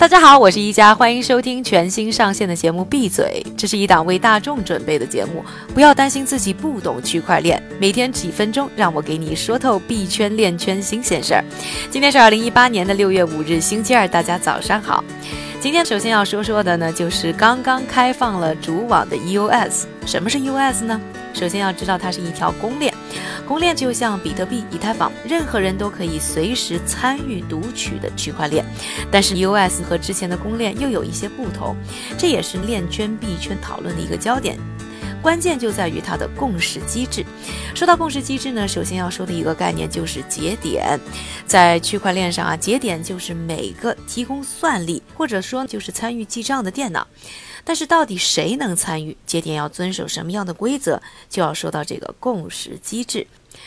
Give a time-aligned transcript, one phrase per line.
[0.00, 5.44] 大家好，我是一加，欢迎收听全新上线的节目《闭嘴》，这是一档为大众准备的节目，
[5.74, 11.44] 不要担心自己不懂区块链，每天几分钟，让我给你说透币圈链圈新鲜事儿。
[11.90, 15.04] 今天是二零一八年的六月五日，星期二，大家早上好。
[15.60, 19.82] 今天首先要说说的呢，就是刚刚开放了主网的 EOS。
[20.06, 20.98] 什么是 EOS 呢？
[21.34, 22.90] 首先要知道它是一条公链。
[23.50, 28.64] 公链就像比特币、以太坊，任何人都可以随时参与读取的区块链。
[29.10, 31.74] 但是，US 和之前的公链又有一些不同，
[32.16, 34.56] 这也是链圈币圈讨论的一个焦点。
[35.20, 37.26] 关键就在于它的共识机制。
[37.74, 40.96] 说到共识机制呢，首先要说的一个概念就是节点。
[41.44, 47.04] 在区块链上啊，节点就是每个提供算力或者说就是参与记账的电脑。
[47.64, 53.26] 但是到底谁能参与节点，要遵守什么样的规则，就要说到这个共识机制。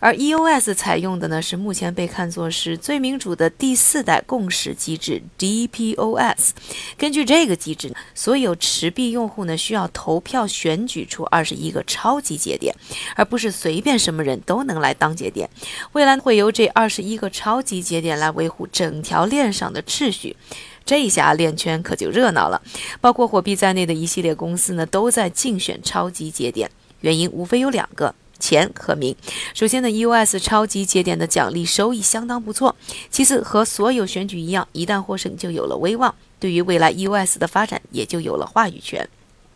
[0.00, 6.50] 而 EOS 采用的呢是目前被看作是最民主的第四代共识机制 DPoS。
[6.96, 12.74] 根据这个机制，所有持币用户呢需要投票选举出二十一个超级节点，
[13.16, 15.48] 而不是随便什么人都能来当节点。
[15.92, 20.36] 未来会由这二十一个超级节点来维护整条链上的秩序。
[20.84, 22.60] 这一下链圈可就热闹了，
[23.00, 28.14] 包括火币在内的一系列公司呢都在竞选超级节点，原因无非有两个。
[28.38, 29.14] 钱和名。
[29.54, 32.74] 首先呢，EOS 超级节点的奖励收益相当不错。
[33.10, 39.08] 其次，和所有选举一样，一旦获胜就有了威望，对于未来 EOS 的发展也就有了话语权。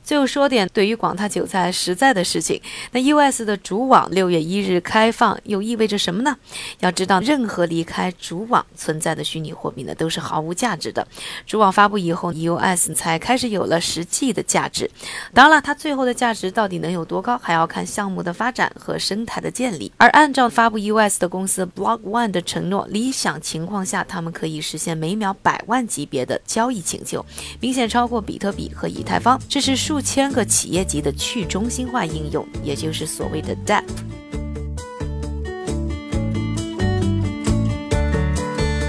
[0.08, 2.58] 最后说点对于广大韭菜实在的事情。
[2.92, 6.34] 那 US 的主网六月一日开放，又意味着什么呢？
[6.80, 11.06] 要知道，任何离开主网存在的虚拟货币呢，都是毫无价值的。
[11.46, 14.90] 主网发布以后，US 才开始有了实际的价值。
[15.34, 19.92] 当然了，它最后的价值到底能有多高，还要看项目的发展和生态的建立。
[19.98, 27.22] 而按照发布 US 的公司 Block One 的承诺，理想情况下，他们可以实现每秒百万级别的交易请求，
[27.60, 29.38] 明显超过比特币和以太坊。
[29.50, 29.97] 这是数。
[29.98, 33.82] 数千个企业级的去中心化应用，也就是所谓的 DApp。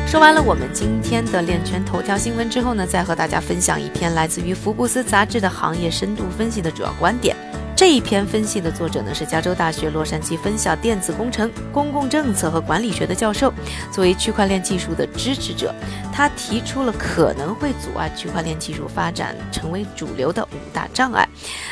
[0.06, 7.35] 说完了我们今天的链圈头条新闻之后呢，再和大家分享一篇来自于福布斯杂志的行业深度分析的主要观点。
[7.79, 13.53] 这一篇分析的作者呢是加州大学洛杉矶分校电子工程、公共政策和管理学的教授。
[13.90, 15.73] 作为区块链技术的支持者，
[16.12, 21.25] 他提出了可能会阻碍区块链技术发展成为主流的五大障碍。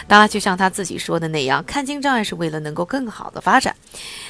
[0.08, 3.76] 当然，就像他自己说的那样，看清障碍是为了能够更好的发展。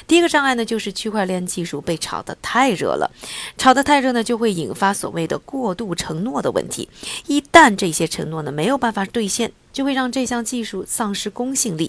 [0.08, 3.08] 第一个障碍呢，就是区块链技术被炒得太热了，
[3.56, 6.88] 炒得太热呢，就会引发所谓的过度承诺的问题。
[7.28, 11.88] 一旦这些承诺呢没有办法兑现，就会让这项技术丧失公信力，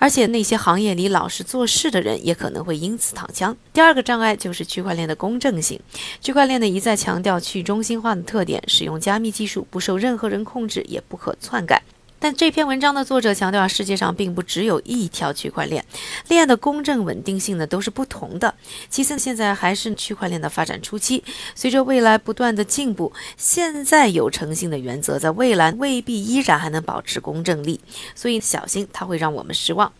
[0.00, 3.56] 而且那些行业里老实做事的人也可能会因此躺枪。
[3.72, 5.78] 第二个障碍就是区块链的公正性。
[6.20, 11.80] 区块链呢一再强调去中心化的特点，使用加密技术不受任何人控制，也不可篡改。
[12.20, 15.84] 但这篇文章的作者强调，世界上并不只有一条区块链，
[16.28, 18.54] 链的公正稳定性呢都是不同的。
[18.90, 21.22] 其次，现在还是区块链的发展初期，
[21.54, 27.80] 随着未来不断的进步，现在有诚信的原则，在未来未必依然还能保持公正力，
[28.14, 29.92] 所以小心它会让我们失望。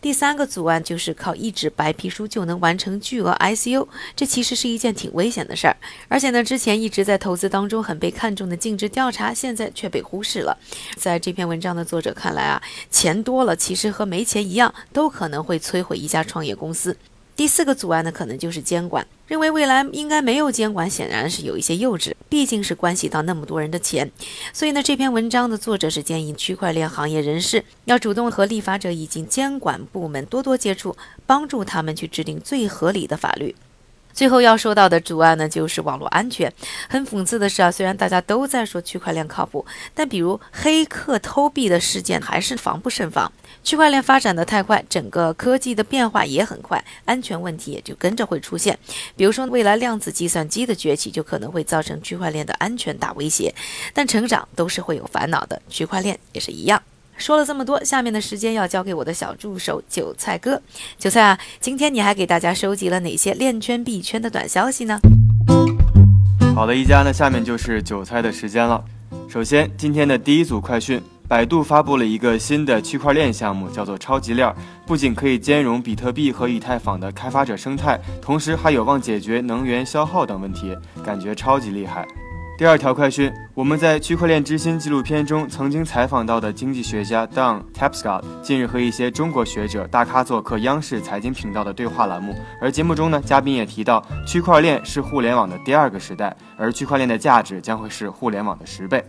[0.00, 5.76] 第三个阻碍就是靠一纸白皮书就能完成巨额 ICO，这其实是一件挺危险的事儿。
[6.08, 10.56] 而且呢，之前一直在投资当中很被看重的尽职调查，现在却被忽视了。
[10.96, 16.96] 在这篇文章的作者看来啊，钱多了其实和没钱一样，都可能会摧毁一家创业公司。
[17.36, 19.06] 第四个阻碍呢，可能就是监管。
[19.26, 22.12] 认为未来应该没有监管，显然是有一些幼稚。
[22.28, 24.10] 毕竟是关系到那么多人的钱，
[24.52, 30.96] 所以呢，这篇文章的作者是建议区块链行业人士要主动和立法者以及监管部门多多接触，
[31.26, 33.54] 帮助他们去制定最合理的法律。
[34.14, 36.50] 最后要说到的主案呢，就是网络安全。
[36.88, 43.30] 很讽刺的是啊，虽然大家都在说区块链靠谱，但比如黑客偷币的事件还是防不胜防。
[43.64, 48.78] 区块链发展的太快，整个科技的变化也很快，安全问题也就跟着会出现。
[49.16, 53.54] 比如说，未来量子计算机的崛起就可能会造成区块链的安全大威胁。
[53.92, 56.80] 但成长都是会有烦恼的，区块链也是一样。
[57.16, 60.60] 说了这么多，下面的时间要交给我的小助手韭菜哥。
[60.98, 64.98] 韭菜啊，今天你还给大家收集了哪些链圈币圈的短消息呢？
[66.54, 68.82] 好的，一家，那下面就是韭菜的时间了。
[69.28, 74.54] 首先，今天的第一组快讯：百度发布了一个新的区块链项目，叫做超级链，
[74.86, 82.06] 不仅可以兼容比特币和以太坊的开发者生态，同时还有望解决能源消耗等问题，感觉超级厉害。
[82.56, 92.32] 第二条快讯，我们在《区块链之心》纪录片中曾经采访到的经济学家 Don Tapscott，近日和一些中国学者大咖做客央视财经频道的对话栏目。
[92.60, 99.04] 而节目中呢，嘉宾也提到，区块链是互联网的第二个时代，而区块链的价值将会是互联网的十倍。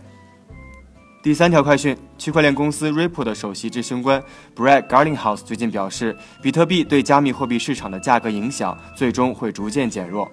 [1.22, 4.20] 第三条快讯，区块链公司 Ripple 的首席执行官
[4.56, 10.28] Brad Garlinghouse 最近表示，比特币对加密货币市场的价格影响最终会逐渐减弱。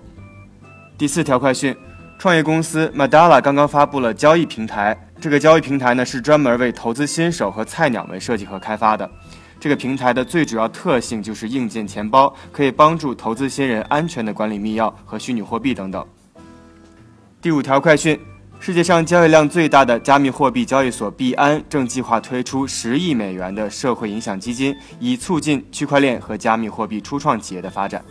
[0.98, 1.76] 第四条快讯。
[2.24, 4.98] 创业公司 Madala 刚刚发布了交易平台。
[5.20, 9.12] 这个交易平台呢，是专门为投资新手和菜鸟们设计和开发的。
[9.60, 16.08] 这个平台的最主要特性就是硬件钱包，可以帮助投资新人安全的管理密钥和虚拟货币等等。
[17.42, 18.18] 第五条快讯：
[18.58, 28.02] 世界上交易量最大的加密货币交易所币安正计划推出十亿美元的社会影响基金，以促进区块链和加密货币初创企业的发展。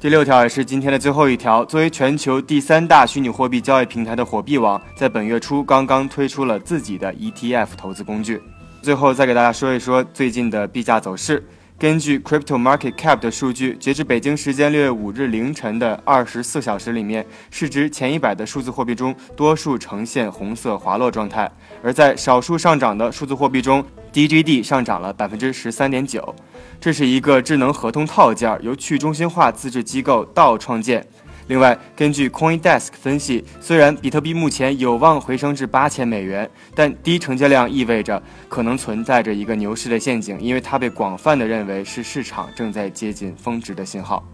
[0.00, 1.62] 第六条也是今天的最后一条。
[1.66, 8.40] 作为全球第三大虚拟货币交易平台的火币网，在本月初刚刚推出了自己的 ETF 投资工具。
[8.80, 11.46] 最后再给大家说一说最近的币价走势。
[11.78, 21.50] 根据 Crypto Market Cap 的数据，截至北京时间六月五日凌晨的二十四小时里面，市值前一百的数字货币中，多数呈现红色滑落状态。
[21.82, 26.34] 而在少数上涨的数字货币中，DGD 上涨了百分之十三点九。
[26.80, 31.06] 这是一个智能合同套件，由去中心化自治机构道创建。
[31.48, 44.24] 另外，根据 CoinDesk 分析，虽然比特币目前有望回升至八千美元，但低成交量意味着可能存在着一个牛市的陷阱，因为它被广泛的认为是市场正在接近峰值的信号。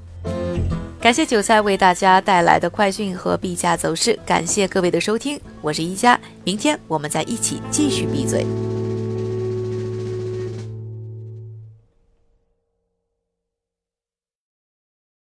[1.00, 8.44] 感谢韭菜为大家带来的快讯和币价走势，感谢各位的收听，我是一加，明天我们再一起继续闭嘴。